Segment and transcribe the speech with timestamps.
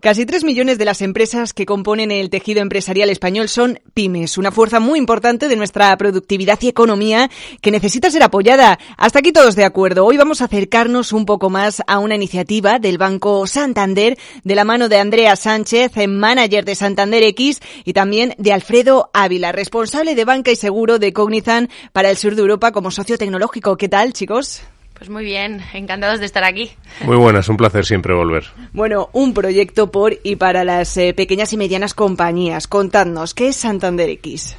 [0.00, 4.52] Casi tres millones de las empresas que componen el tejido empresarial español son pymes, una
[4.52, 7.28] fuerza muy importante de nuestra productividad y economía
[7.60, 8.78] que necesita ser apoyada.
[8.96, 10.06] Hasta aquí todos de acuerdo.
[10.06, 14.62] Hoy vamos a acercarnos un poco más a una iniciativa del Banco Santander de la
[14.62, 20.24] mano de Andrea Sánchez, manager de Santander X, y también de Alfredo Ávila, responsable de
[20.24, 23.76] banca y seguro de Cognizant para el sur de Europa como socio tecnológico.
[23.76, 24.62] ¿Qué tal, chicos?
[24.98, 26.72] Pues muy bien, encantados de estar aquí.
[27.02, 28.46] Muy buenas, un placer siempre volver.
[28.72, 32.66] Bueno, un proyecto por y para las eh, pequeñas y medianas compañías.
[32.66, 34.56] Contadnos, ¿qué es Santander X?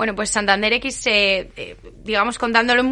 [0.00, 2.82] Bueno, pues Santander X, eh, eh, digamos, contándolo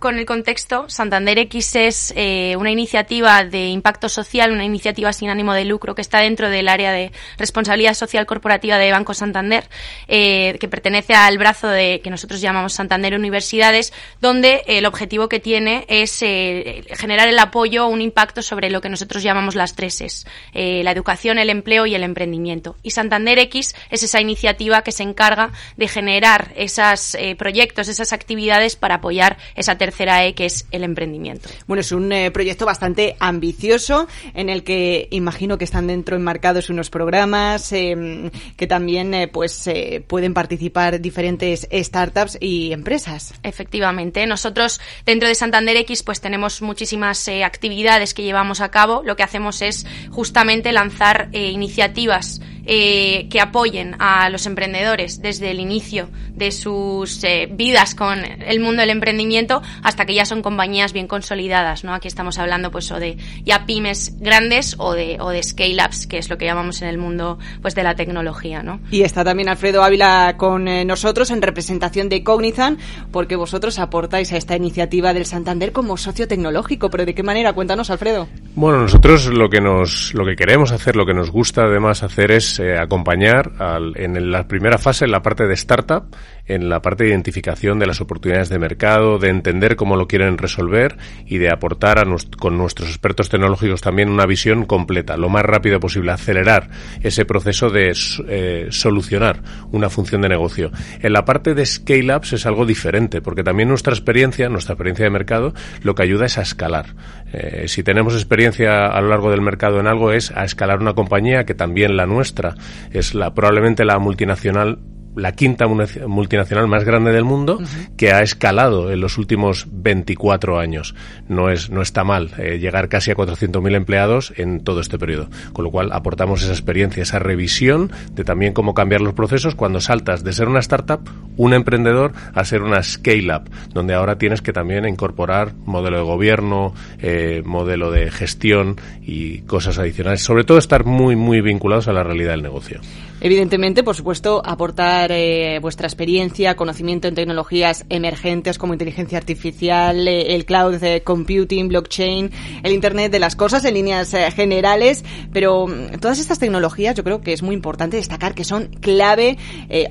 [0.00, 5.30] con el contexto, Santander X es eh, una iniciativa de impacto social, una iniciativa sin
[5.30, 9.68] ánimo de lucro que está dentro del área de responsabilidad social corporativa de Banco Santander,
[10.08, 15.84] que pertenece al brazo de que nosotros llamamos Santander Universidades, donde el objetivo que tiene
[15.88, 20.90] es generar el apoyo, un impacto sobre lo que nosotros llamamos las tres es, la
[20.90, 22.74] educación, el empleo y el emprendimiento.
[22.82, 28.12] Y Santander X es esa iniciativa que se encarga de generar esos eh, proyectos, esas
[28.12, 31.48] actividades para apoyar esa tercera E que es el emprendimiento.
[31.66, 36.70] Bueno, es un eh, proyecto bastante ambicioso en el que imagino que están dentro enmarcados
[36.70, 39.68] unos programas em, que también eh, pues
[40.06, 43.34] pueden participar diferentes startups y empresas.
[43.42, 49.02] Efectivamente, nosotros dentro de Santander X pues tenemos muchísimas actividades que llevamos a cabo.
[49.04, 55.60] Lo que hacemos es justamente lanzar iniciativas eh, que apoyen a los emprendedores desde el
[55.60, 60.92] inicio de sus eh, vidas con el mundo del emprendimiento hasta que ya son compañías
[60.92, 61.94] bien consolidadas, ¿no?
[61.94, 66.18] Aquí estamos hablando pues o de ya pymes grandes o de, o de scale-ups, que
[66.18, 68.80] es lo que llamamos en el mundo pues de la tecnología, ¿no?
[68.90, 74.32] Y está también Alfredo Ávila con eh, nosotros en representación de Cognizant, porque vosotros aportáis
[74.32, 77.52] a esta iniciativa del Santander como socio tecnológico, pero ¿de qué manera?
[77.52, 78.28] Cuéntanos, Alfredo.
[78.54, 82.30] Bueno, nosotros lo que nos, lo que queremos hacer, lo que nos gusta además hacer
[82.30, 83.52] es eh, acompañar
[83.94, 86.04] en la primera fase, en la parte de startup,
[86.46, 90.38] en la parte de identificación de las oportunidades de mercado, de entender cómo lo quieren
[90.38, 90.96] resolver
[91.26, 92.06] y de aportar a
[92.38, 96.68] con nuestros expertos tecnológicos también una visión completa, lo más rápido posible, acelerar
[97.02, 97.92] ese proceso de
[98.28, 99.42] eh, solucionar
[99.72, 100.70] una función de negocio.
[101.00, 105.10] En la parte de scale-ups es algo diferente, porque también nuestra experiencia, nuestra experiencia de
[105.10, 105.52] mercado,
[105.82, 106.94] lo que ayuda es a escalar.
[107.32, 110.94] Eh, si tenemos experiencia a lo largo del mercado en algo es a escalar una
[110.94, 112.54] compañía que también la nuestra
[112.92, 114.78] es la probablemente la multinacional
[115.16, 117.58] la quinta multinacional más grande del mundo
[117.96, 120.94] que ha escalado en los últimos 24 años.
[121.28, 125.28] No es no está mal eh, llegar casi a 400.000 empleados en todo este periodo,
[125.52, 129.80] con lo cual aportamos esa experiencia, esa revisión de también cómo cambiar los procesos cuando
[129.80, 131.00] saltas de ser una startup,
[131.36, 136.04] un emprendedor, a ser una scale up, donde ahora tienes que también incorporar modelo de
[136.04, 140.22] gobierno, eh, modelo de gestión y cosas adicionales.
[140.22, 142.80] Sobre todo estar muy muy vinculados a la realidad del negocio.
[143.20, 150.34] Evidentemente, por supuesto, aportar eh, vuestra experiencia, conocimiento en tecnologías emergentes como inteligencia artificial, eh,
[150.34, 152.30] el cloud computing, blockchain,
[152.62, 155.02] el Internet de las cosas en líneas eh, generales,
[155.32, 159.38] pero mm, todas estas tecnologías yo creo que es muy importante destacar que son clave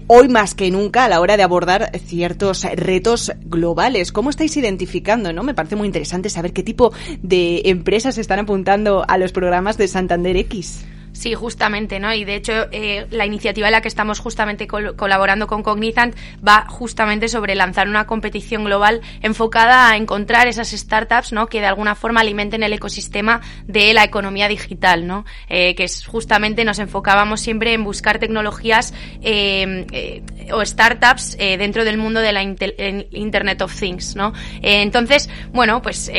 [0.07, 4.11] hoy más que nunca a la hora de abordar ciertos retos globales.
[4.11, 5.33] ¿Cómo estáis identificando?
[5.33, 5.43] ¿no?
[5.43, 9.87] Me parece muy interesante saber qué tipo de empresas están apuntando a los programas de
[9.87, 10.85] Santander X.
[11.15, 12.13] Sí, justamente, ¿no?
[12.13, 16.13] Y de hecho, eh, la iniciativa en la que estamos justamente colaborando con Cognizant
[16.45, 21.47] va justamente sobre lanzar una competición global enfocada a encontrar esas startups, ¿no?
[21.47, 25.23] Que de alguna forma alimenten el ecosistema de la economía digital, ¿no?
[25.47, 30.21] Eh, que es justamente nos enfocábamos siempre en buscar tecnologías eh,
[30.51, 34.33] o startups dentro del mundo de la Internet of Things, ¿no?
[34.61, 36.11] entonces, bueno, pues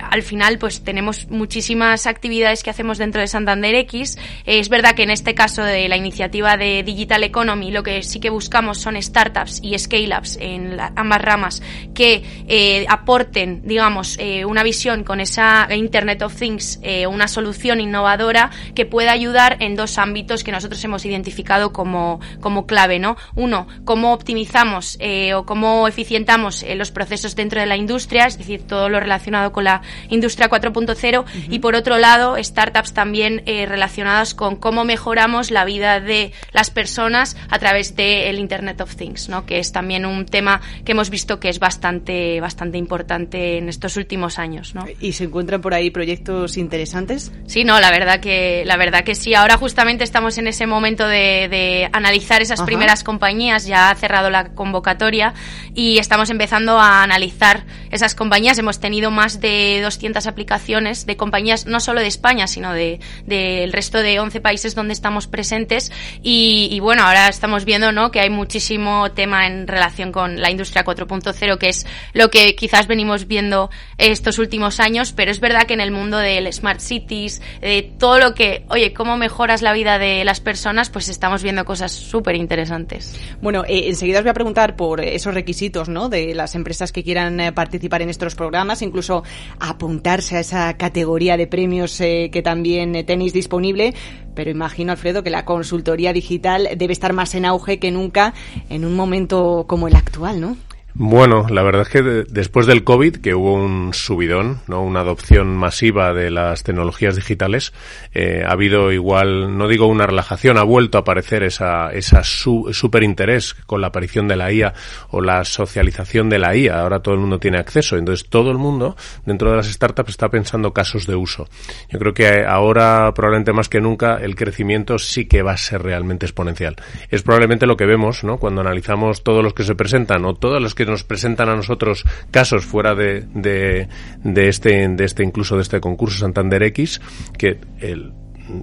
[0.00, 5.02] al final, pues tenemos muchísimas actividades que hacemos dentro de Santander X es verdad que
[5.02, 9.00] en este caso de la iniciativa de Digital Economy lo que sí que buscamos son
[9.00, 11.62] startups y scale-ups en ambas ramas
[11.94, 17.80] que eh, aporten, digamos, eh, una visión con esa Internet of Things, eh, una solución
[17.80, 23.16] innovadora que pueda ayudar en dos ámbitos que nosotros hemos identificado como, como clave, ¿no?
[23.34, 24.98] Uno, cómo optimizamos
[25.34, 29.64] o cómo eficientamos los procesos dentro de la industria, es decir, todo lo relacionado con
[29.64, 36.00] la industria 4.0 y por otro lado, startups también relacionadas con cómo mejoramos la vida
[36.00, 39.46] de las personas a través del Internet of Things, ¿no?
[39.46, 43.96] que es también un tema que hemos visto que es bastante, bastante importante en estos
[43.96, 44.74] últimos años.
[44.74, 44.86] ¿no?
[45.00, 47.32] ¿Y se encuentran por ahí proyectos interesantes?
[47.46, 49.34] Sí, no, la verdad que, la verdad que sí.
[49.34, 54.30] Ahora justamente estamos en ese momento de, de analizar esas primeras compañías, ya ha cerrado
[54.30, 55.34] la convocatoria
[55.74, 58.58] y estamos empezando a analizar esas compañías.
[58.58, 63.36] Hemos tenido más de 200 aplicaciones de compañías no solo de España, sino del de,
[63.36, 65.92] del resto de de 11 países donde estamos presentes
[66.22, 68.10] y, bueno, ahora estamos viendo ¿no?
[68.10, 72.88] que hay muchísimo tema en relación con la industria 4.0, que es lo que quizás
[72.88, 77.40] venimos viendo estos últimos años, pero es verdad que en el mundo del Smart Cities,
[77.60, 81.64] de todo lo que, oye, cómo mejoras la vida de las personas, pues estamos viendo
[81.64, 83.18] cosas súper interesantes.
[83.40, 86.08] Bueno, eh, enseguida os voy a preguntar por esos requisitos ¿no?
[86.08, 89.22] de las empresas que quieran eh, participar en estos programas, incluso
[89.60, 93.94] apuntarse a esa categoría de premios eh, que también tenéis disponible.
[94.34, 98.34] Pero imagino, Alfredo, que la consultoría digital debe estar más en auge que nunca
[98.70, 100.56] en un momento como el actual, ¿no?
[101.00, 104.82] Bueno, la verdad es que después del COVID, que hubo un subidón, ¿no?
[104.82, 107.72] una adopción masiva de las tecnologías digitales,
[108.12, 113.04] eh, ha habido igual, no digo una relajación, ha vuelto a aparecer esa, esa súper
[113.04, 114.74] interés con la aparición de la IA
[115.10, 116.80] o la socialización de la IA.
[116.80, 117.96] Ahora todo el mundo tiene acceso.
[117.96, 121.48] Entonces todo el mundo dentro de las startups está pensando casos de uso.
[121.90, 125.80] Yo creo que ahora, probablemente más que nunca, el crecimiento sí que va a ser
[125.80, 126.74] realmente exponencial.
[127.08, 128.38] Es probablemente lo que vemos, ¿no?
[128.38, 132.04] Cuando analizamos todos los que se presentan o todos los que nos presentan a nosotros
[132.30, 137.00] casos fuera de, de, este, de este incluso de este concurso Santander X,
[137.36, 137.60] que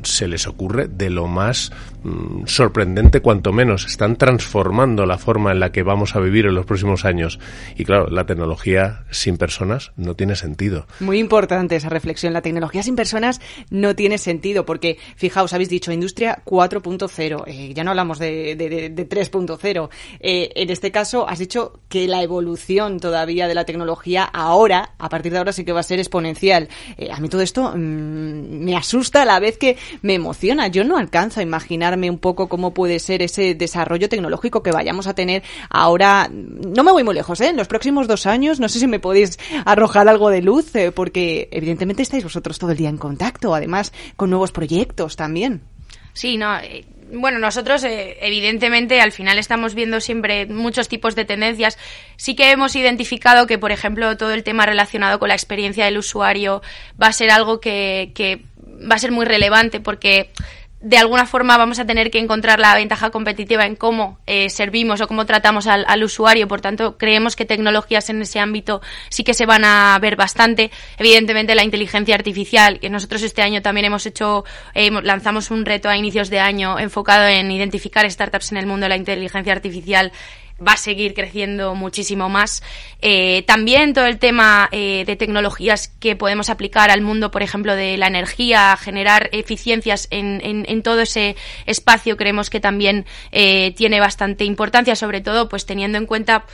[0.04, 1.72] se les ocurre de lo más
[2.06, 3.86] Mm, sorprendente cuanto menos.
[3.88, 7.40] Están transformando la forma en la que vamos a vivir en los próximos años.
[7.75, 10.86] Y claro, la tecnología sin personas no tiene sentido.
[11.00, 12.31] Muy importante esa reflexión.
[12.34, 13.42] La tecnología sin personas
[13.72, 17.44] no tiene sentido porque, fijaos, habéis dicho industria 4.0.
[17.48, 19.90] Eh, ya no hablamos de, de, 3.0.
[20.19, 25.10] Eh, en este caso, has dicho que la evolución todavía de la tecnología ahora, a
[25.10, 26.69] partir de ahora, sí que va a ser exponencial.
[26.98, 30.68] Eh, a mí todo esto mm, me asusta a la vez que me emociona.
[30.68, 35.08] Yo no alcanzo a imaginar un poco cómo puede ser ese desarrollo tecnológico que vayamos
[35.08, 36.30] a tener ahora.
[36.32, 37.48] No me voy muy lejos, ¿eh?
[37.48, 40.92] En los próximos dos años, no sé si me podéis arrojar algo de luz, eh,
[40.92, 45.62] porque evidentemente estáis vosotros todo el día en contacto, además con nuevos proyectos también.
[46.14, 46.58] Sí, no.
[46.60, 51.78] Eh, bueno, nosotros evidentemente al final estamos viendo siempre muchos tipos de tendencias.
[52.16, 55.98] Sí que hemos identificado que, por ejemplo, todo el tema relacionado con la experiencia del
[55.98, 56.62] usuario
[57.02, 58.12] va a ser algo que
[58.92, 60.32] va a ser muy relevante porque
[60.86, 65.02] de alguna forma vamos a tener que encontrar la ventaja competitiva en cómo eh, servimos
[65.02, 66.48] o cómo tratamos al, usuario.
[66.48, 70.70] Por tanto, creemos que tecnologías en ese ámbito sí que se van a ver bastante.
[71.00, 74.46] Evidentemente, la inteligencia artificial, que nosotros este año también hemos hecho,
[74.76, 78.84] eh, lanzamos un reto a inicios de año enfocado en identificar startups en el mundo
[78.84, 80.12] de la inteligencia artificial
[80.60, 82.63] va a seguir creciendo muchísimo más.
[83.02, 87.75] Eh, también todo el tema eh, de tecnologías que podemos aplicar al mundo, por ejemplo,
[87.75, 91.36] de la energía, generar eficiencias en, en, todo ese
[91.66, 96.46] espacio, creemos que también eh, tiene bastante importancia, sobre todo pues teniendo en cuenta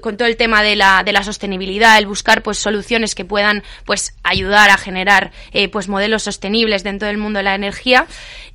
[0.00, 3.62] con todo el tema de la, de la sostenibilidad, el buscar pues soluciones que puedan
[3.84, 5.32] pues ayudar a generar
[5.72, 8.06] pues modelos sostenibles dentro del mundo de la energía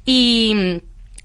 [0.06, 0.82] y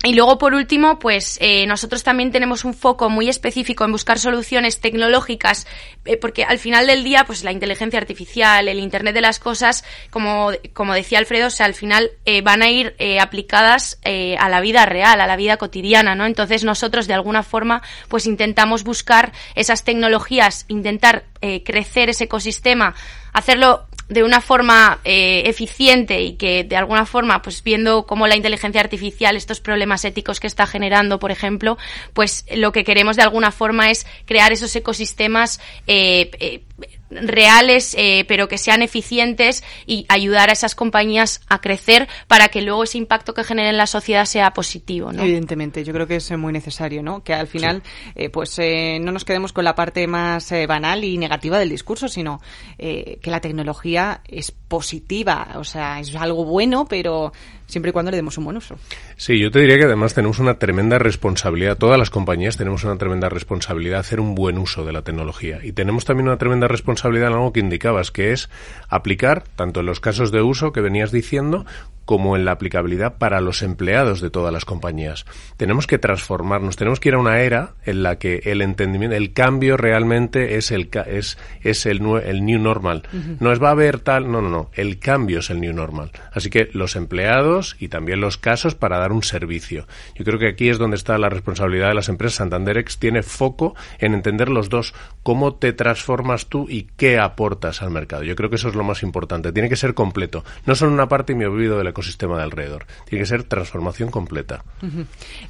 [0.07, 4.21] y luego, por último, pues eh, nosotros también tenemos un foco muy específico en buscar
[4.21, 5.67] soluciones tecnológicas,
[6.05, 9.83] eh, porque al final del día, pues la inteligencia artificial, el Internet de las cosas,
[10.11, 13.99] como, como decía Alfredo, o sea, al final eh, van a ir aplicadas
[14.39, 16.25] a la vida real, a la vida cotidiana, ¿no?
[16.27, 21.25] Entonces nosotros, de alguna forma, pues intentamos buscar esas tecnologías, intentar
[21.65, 22.95] crecer ese ecosistema,
[23.37, 28.37] hacerlo de una forma eh, eficiente y que de alguna forma, pues viendo cómo la
[28.37, 31.77] inteligencia artificial, estos problemas éticos que está generando, por ejemplo,
[32.15, 36.63] pues lo que queremos de alguna forma es crear esos ecosistemas eh, eh
[37.11, 42.63] reales, eh, pero que sean eficientes y ayudar a esas compañías a crecer para que
[42.63, 45.13] luego ese impacto que generen en la sociedad sea positivo.
[45.13, 45.23] ¿no?
[45.23, 47.23] Evidentemente, yo creo que es muy necesario, ¿no?
[47.23, 47.83] Que al final,
[48.15, 52.09] eh, pues eh, no nos quedemos con la parte más banal y negativa del discurso,
[52.09, 52.41] sino
[52.79, 57.33] que la tecnología es positiva, o sea, es algo bueno, pero
[57.67, 58.77] siempre y cuando le demos un buen uso.
[59.17, 62.97] Sí, yo te diría que además tenemos una tremenda responsabilidad, todas las compañías tenemos una
[62.97, 66.69] tremenda responsabilidad de hacer un buen uso de la tecnología y tenemos también una tremenda
[66.69, 68.49] responsabilidad en algo que indicabas, que es
[68.89, 71.65] aplicar, tanto en los casos de uso que venías diciendo,
[72.07, 75.27] como en la aplicabilidad para los empleados de todas las compañías.
[75.57, 79.33] Tenemos que transformarnos, tenemos que ir a una era en la que el entendimiento, el
[79.33, 83.03] cambio realmente es el es es el, el new normal.
[83.41, 86.11] No es va a haber tal, no, no, no, el cambio es el new normal.
[86.33, 89.87] Así que los empleados y también los casos para dar un servicio.
[90.15, 92.37] Yo creo que aquí es donde está la responsabilidad de las empresas.
[92.37, 97.91] Santanderex tiene foco en entender los dos, cómo te transformas tú y qué aportas al
[97.91, 98.23] mercado.
[98.23, 99.53] Yo creo que eso es lo más importante.
[99.53, 100.45] Tiene que ser completo.
[100.65, 102.87] No solo una parte y me olvido de la ecosistema de alrededor.
[103.05, 104.65] Tiene que ser transformación completa.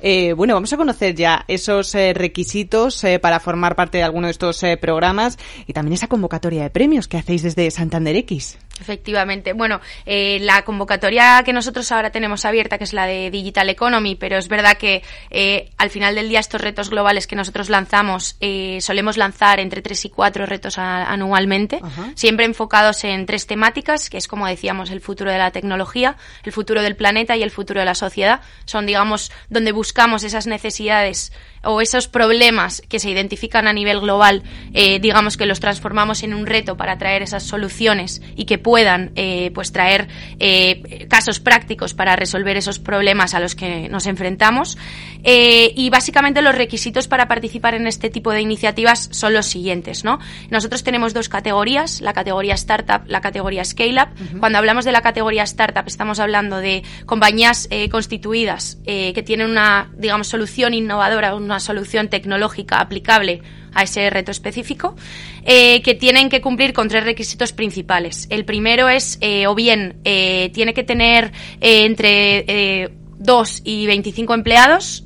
[0.00, 4.26] Eh, bueno, vamos a conocer ya esos eh, requisitos eh, para formar parte de alguno
[4.26, 8.58] de estos programas y también esa convocatoria de premios que hacéis desde Santander X.
[8.80, 9.52] Efectivamente.
[9.54, 14.16] Bueno, eh, la convocatoria que nosotros ahora tenemos abierta, que es la de Digital Economy,
[14.16, 18.36] pero es verdad que eh, al final del día estos retos globales que nosotros lanzamos,
[18.40, 21.80] eh, solemos lanzar entre tres y cuatro retos anualmente,
[22.14, 26.52] siempre enfocados en tres temáticas, que es como decíamos, el futuro de la tecnología, el
[26.52, 28.42] futuro del planeta y el futuro de la sociedad.
[28.66, 34.44] Son, digamos, donde buscamos esas necesidades o esos problemas que se identifican a nivel global,
[34.72, 39.52] digamos que los transformamos en un reto para traer esas soluciones y que puedan eh,
[39.54, 40.08] pues traer
[40.40, 44.76] eh, casos prácticos para resolver esos problemas a los que nos enfrentamos.
[45.22, 50.02] Eh, y básicamente los requisitos para participar en este tipo de iniciativas son los siguientes.
[50.02, 50.18] ¿no?
[50.50, 54.40] Nosotros tenemos dos categorías, la categoría Startup, la categoría Scale Up.
[54.40, 60.26] Cuando hablamos de la categoría Startup estamos hablando de compañías constituidas que tienen una digamos,
[60.26, 63.42] solución innovadora, una solución tecnológica aplicable
[63.76, 64.96] a ese reto específico,
[65.44, 68.26] eh, que tienen que cumplir con tres requisitos principales.
[68.30, 71.30] El primero es, eh, o bien, eh, tiene que tener
[71.60, 75.04] entre 2 y 25 empleados.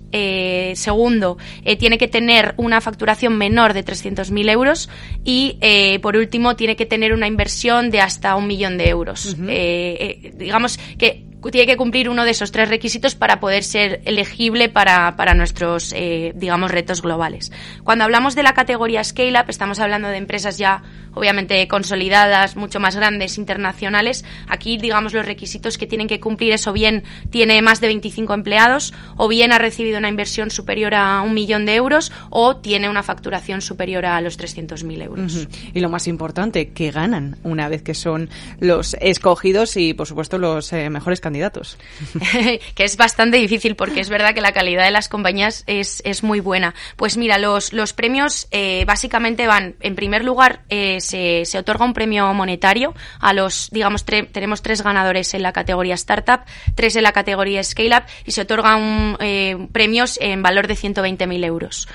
[0.74, 1.38] segundo,
[1.78, 4.88] tiene que tener una facturación menor de 300.000 euros.
[5.24, 5.58] Y,
[6.02, 9.36] por último, tiene que tener una inversión de hasta un millón de euros.
[9.36, 15.16] digamos que tiene que cumplir uno de esos tres requisitos para poder ser elegible para,
[15.16, 17.50] para nuestros, eh, digamos, retos globales.
[17.82, 20.82] Cuando hablamos de la categoría Scale Up, estamos hablando de empresas ya,
[21.14, 24.24] obviamente, consolidadas, mucho más grandes, internacionales.
[24.48, 28.34] Aquí, digamos, los requisitos que tienen que cumplir es o bien tiene más de 25
[28.34, 32.90] empleados, o bien ha recibido una inversión superior a un millón de euros, o tiene
[32.90, 35.48] una facturación superior a los 300.000 euros.
[35.72, 38.28] Y lo más importante, que ganan una vez que son
[38.58, 41.78] los escogidos y, por supuesto, los eh, mejores candidatos candidatos.
[42.74, 46.24] que es bastante difícil porque es verdad que la calidad de las compañías es, es
[46.24, 46.74] muy buena.
[46.96, 51.84] Pues mira, los, los premios eh, básicamente van, en primer lugar, eh, se, se, otorga
[51.84, 56.40] un premio monetario a los, digamos, tenemos tres ganadores en la categoría Startup,
[56.74, 61.44] tres en la categoría Scale Up y se otorgan eh, premios en valor de 120.000
[61.44, 61.86] euros.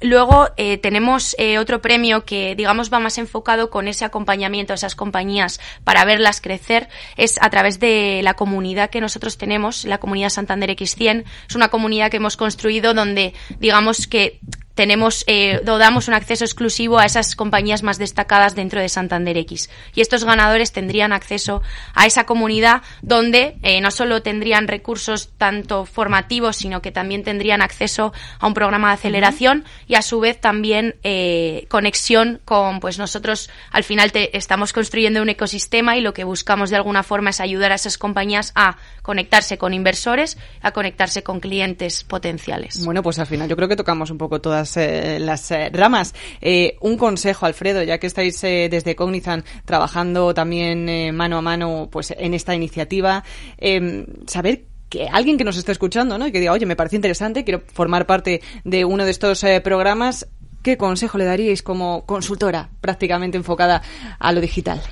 [0.00, 0.48] luego
[0.82, 6.04] tenemos otro premio que, digamos, va más enfocado con ese acompañamiento a esas compañías para
[6.04, 11.24] verlas crecer, es a través de la comunidad que nosotros tenemos, la comunidad Santander X100.
[11.48, 14.40] Es una comunidad que hemos construido donde, digamos que
[14.74, 19.70] tenemos eh, damos un acceso exclusivo a esas compañías más destacadas dentro de Santander X.
[19.94, 21.62] Y estos ganadores tendrían acceso
[21.94, 27.62] a esa comunidad donde eh, no solo tendrían recursos tanto formativos, sino que también tendrían
[27.62, 32.98] acceso a un programa de aceleración y a su vez también eh, conexión con, pues
[32.98, 37.30] nosotros al final te, estamos construyendo un ecosistema y lo que buscamos de alguna forma
[37.30, 42.84] es ayudar a esas compañías a conectarse con inversores, a conectarse con clientes potenciales.
[42.84, 46.14] Bueno, pues al final yo creo que tocamos un poco todas las, eh, ramas.
[46.40, 51.88] Eh, un consejo, Alfredo, ya que estáis eh, desde Cognizant trabajando también mano a mano
[51.90, 53.24] pues en esta iniciativa,
[53.58, 56.26] em, saber que alguien que nos esté escuchando, ¿no?
[56.26, 60.28] Y que diga, oye, me parece interesante, quiero formar parte de uno de estos programas,
[60.62, 63.82] ¿qué consejo le daríais como consultora prácticamente enfocada
[64.18, 64.82] a lo digital?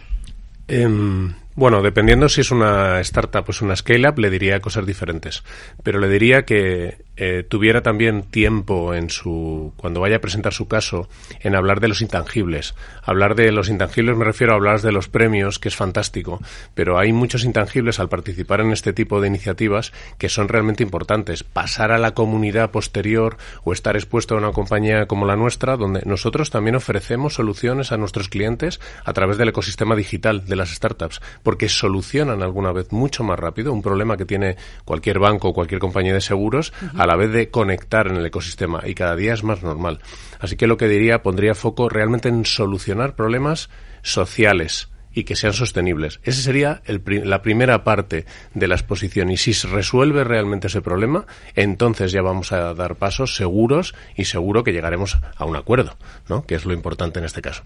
[0.68, 5.42] Em, bueno, dependiendo si es una startup o es una scale-up, le diría cosas diferentes.
[5.82, 10.68] Pero le diría que eh, tuviera también tiempo en su cuando vaya a presentar su
[10.68, 11.08] caso
[11.40, 12.76] en hablar de los intangibles.
[13.02, 16.40] Hablar de los intangibles me refiero a hablar de los premios, que es fantástico,
[16.74, 21.42] pero hay muchos intangibles al participar en este tipo de iniciativas que son realmente importantes.
[21.42, 26.02] Pasar a la comunidad posterior o estar expuesto a una compañía como la nuestra, donde
[26.04, 31.20] nosotros también ofrecemos soluciones a nuestros clientes a través del ecosistema digital de las startups,
[31.48, 35.80] porque solucionan alguna vez mucho más rápido un problema que tiene cualquier banco o cualquier
[35.80, 39.62] compañía de seguros la vez de conectar en el ecosistema y cada día es más
[39.62, 39.98] normal.
[40.40, 43.70] Así que lo que diría, pondría foco realmente en solucionar problemas
[44.02, 46.20] sociales y que sean sostenibles.
[46.22, 49.30] Esa sería la primera parte de la exposición.
[49.30, 51.24] Y si se resuelve realmente ese problema,
[51.56, 55.96] entonces ya vamos a dar pasos seguros y seguro que llegaremos a un acuerdo,
[56.28, 56.44] ¿no?
[56.44, 57.62] que es lo importante en este caso.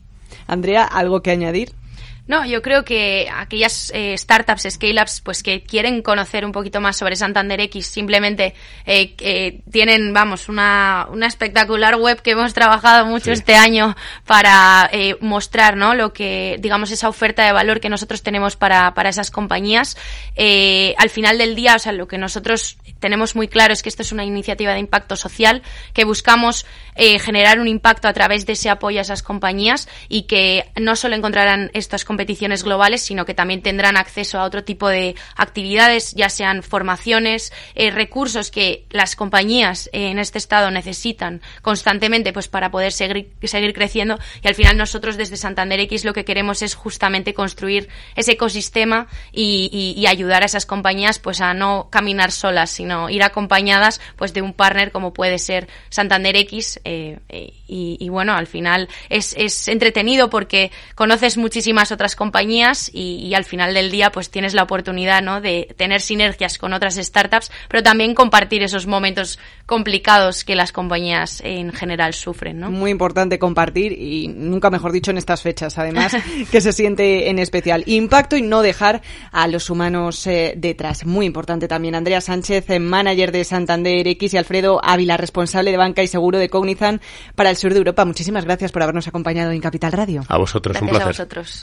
[0.47, 1.73] Andrea, ¿algo que añadir?
[2.29, 6.97] No, yo creo que aquellas eh, startups, scale-ups, pues que quieren conocer un poquito más
[6.97, 8.55] sobre Santander X, simplemente
[8.87, 15.17] eh, tienen, vamos, una, una espectacular web que hemos trabajado mucho este año para eh,
[15.21, 15.95] mostrar, ¿no?
[15.95, 19.97] Lo que, digamos, esa oferta de valor que nosotros tenemos para, para esas compañías.
[20.37, 23.89] Eh, al final del día, o sea, lo que nosotros tenemos muy claro es que
[23.89, 25.63] esto es una iniciativa de impacto social,
[25.93, 30.23] que buscamos eh, generar un impacto a través de ese apoyo a esas compañías y
[30.23, 34.65] que no solo encontrarán estas compañías competiciones globales, sino que también tendrán acceso a otro
[34.65, 41.41] tipo de actividades, ya sean formaciones, eh, recursos que las compañías en este estado necesitan
[41.63, 43.33] constantemente pues para poder seguir,
[43.73, 44.19] creciendo.
[44.43, 49.07] Y al final nosotros desde Santander X lo que queremos es justamente construir ese ecosistema
[49.33, 54.43] y, ayudar a esas compañías pues a no caminar solas, sino ir acompañadas pues de
[54.43, 59.35] un partner como puede ser Santander X eh, eh, y, y, bueno, al final es,
[59.39, 64.55] es entretenido porque conoces muchísimas otras compañías y, y, al final del día pues tienes
[64.55, 65.41] la oportunidad ¿no?
[65.41, 71.41] de tener sinergias con otras startups, pero también compartir esos momentos complicados que las compañías
[71.45, 72.61] en general sufren.
[72.61, 72.71] ¿no?
[72.71, 76.17] Muy importante compartir y nunca mejor dicho en estas fechas, además,
[76.51, 77.83] que se siente en especial.
[77.87, 81.07] Impacto y no dejar a los humanos eh, detrás.
[81.07, 81.95] Muy importante también.
[81.95, 86.39] Andrea Sánchez, eh, manager de Santander X y Alfredo Ávila, responsable de banca y seguro
[86.39, 87.03] de Cognizant
[87.35, 88.05] para el sur de Europa.
[88.05, 90.23] Muchísimas gracias por habernos acompañado en Capital Radio.
[90.29, 91.05] A vosotros, gracias un placer.
[91.05, 91.61] A vosotros.